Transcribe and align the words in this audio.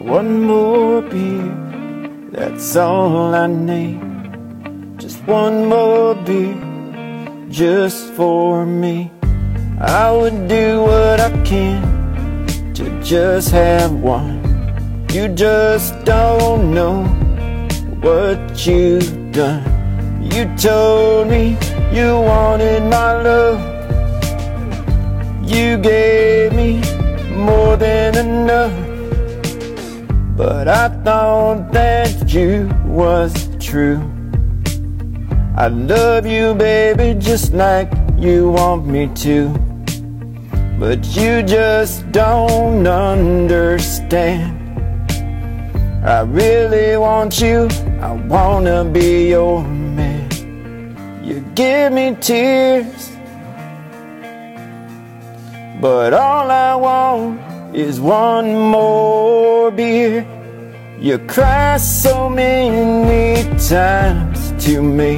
one 0.00 0.44
more 0.44 1.02
beer, 1.02 2.28
that's 2.32 2.74
all 2.74 3.34
I 3.34 3.46
need. 3.46 4.00
Just 4.98 5.22
one 5.26 5.66
more 5.66 6.14
beer, 6.14 6.56
just 7.50 8.06
for 8.14 8.64
me. 8.64 9.10
I 9.78 10.10
would 10.10 10.48
do 10.48 10.80
what 10.80 11.20
I 11.20 11.30
can 11.44 12.46
to 12.72 13.02
just 13.02 13.50
have 13.50 13.92
one. 13.92 14.40
You 15.12 15.28
just 15.28 16.02
don't 16.04 16.72
know 16.72 17.04
what 18.00 18.66
you've 18.66 19.32
done. 19.32 19.64
You 20.22 20.44
told 20.56 21.28
me 21.28 21.58
you 21.92 22.16
wanted 22.16 22.84
my 22.84 23.20
love. 23.20 23.60
You 25.44 25.76
gave 25.76 26.54
me 26.54 26.80
more 27.36 27.76
than 27.76 28.16
enough. 28.16 28.99
But 30.40 30.68
I 30.68 30.88
thought 31.04 31.70
that 31.72 32.32
you 32.32 32.66
was 32.86 33.30
true. 33.60 34.00
I 35.54 35.68
love 35.68 36.24
you, 36.24 36.54
baby, 36.54 37.12
just 37.20 37.52
like 37.52 37.92
you 38.16 38.50
want 38.52 38.86
me 38.86 39.08
to. 39.16 39.50
But 40.78 41.04
you 41.14 41.42
just 41.42 42.10
don't 42.10 42.86
understand. 42.86 44.56
I 46.06 46.20
really 46.22 46.96
want 46.96 47.38
you, 47.38 47.68
I 48.00 48.12
wanna 48.12 48.86
be 48.86 49.28
your 49.28 49.62
man. 49.62 51.20
You 51.22 51.44
give 51.54 51.92
me 51.92 52.16
tears, 52.18 53.10
but 55.82 56.14
all 56.14 56.50
I 56.50 56.74
want 56.76 57.49
is 57.74 58.00
one 58.00 58.56
more 58.56 59.70
beer. 59.70 60.26
You 60.98 61.18
cry 61.18 61.76
so 61.76 62.28
many 62.28 63.42
times 63.58 64.52
to 64.64 64.82
me. 64.82 65.16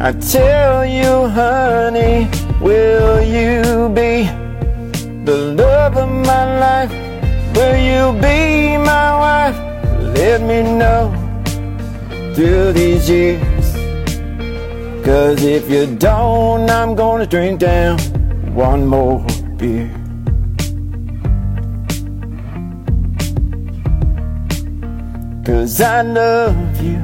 I 0.00 0.12
tell 0.12 0.84
you, 0.84 1.28
honey, 1.28 2.28
will 2.60 3.22
you 3.22 3.88
be 3.94 4.24
the 5.24 5.54
love 5.56 5.96
of 5.96 6.10
my 6.10 6.58
life? 6.58 6.90
Will 7.56 7.76
you 7.76 8.20
be 8.20 8.76
my 8.76 9.08
wife? 9.18 9.56
Let 10.16 10.42
me 10.42 10.62
know 10.62 11.12
through 12.34 12.72
these 12.72 13.08
years. 13.08 13.72
Cause 15.04 15.42
if 15.42 15.70
you 15.70 15.96
don't, 15.96 16.68
I'm 16.68 16.94
gonna 16.94 17.26
drink 17.26 17.60
down 17.60 17.98
one 18.52 18.84
more 18.84 19.24
beer. 19.56 20.05
Cause 25.46 25.80
I 25.80 26.02
love 26.02 26.82
you, 26.82 26.98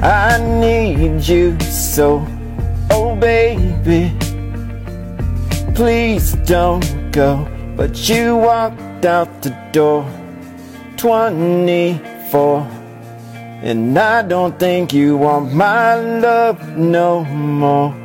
I 0.00 0.38
need 0.38 1.26
you 1.26 1.58
so. 1.58 2.24
Oh, 2.92 3.16
baby, 3.16 4.12
please 5.74 6.34
don't 6.46 7.10
go. 7.10 7.44
But 7.76 8.08
you 8.08 8.36
walked 8.36 9.04
out 9.04 9.42
the 9.42 9.50
door 9.72 10.06
24. 10.96 12.60
And 13.64 13.98
I 13.98 14.22
don't 14.22 14.56
think 14.60 14.92
you 14.92 15.16
want 15.16 15.52
my 15.52 15.96
love 15.96 16.76
no 16.76 17.24
more. 17.24 18.03